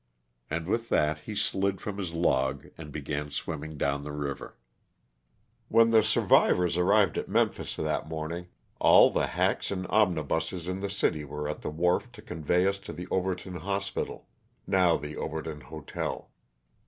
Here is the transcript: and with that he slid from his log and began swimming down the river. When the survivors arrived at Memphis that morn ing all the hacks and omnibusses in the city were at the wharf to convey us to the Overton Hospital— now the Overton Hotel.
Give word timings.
and 0.49 0.65
with 0.65 0.89
that 0.89 1.19
he 1.19 1.35
slid 1.35 1.79
from 1.79 1.99
his 1.99 2.11
log 2.11 2.65
and 2.75 2.91
began 2.91 3.29
swimming 3.29 3.77
down 3.77 4.03
the 4.03 4.11
river. 4.11 4.57
When 5.67 5.91
the 5.91 6.01
survivors 6.01 6.75
arrived 6.75 7.19
at 7.19 7.29
Memphis 7.29 7.75
that 7.75 8.07
morn 8.07 8.31
ing 8.31 8.47
all 8.79 9.11
the 9.11 9.27
hacks 9.27 9.69
and 9.69 9.85
omnibusses 9.91 10.67
in 10.67 10.79
the 10.79 10.89
city 10.89 11.23
were 11.23 11.47
at 11.47 11.61
the 11.61 11.69
wharf 11.69 12.11
to 12.13 12.21
convey 12.23 12.65
us 12.65 12.79
to 12.79 12.93
the 12.93 13.07
Overton 13.11 13.57
Hospital— 13.57 14.27
now 14.67 14.97
the 14.97 15.17
Overton 15.17 15.61
Hotel. 15.61 16.31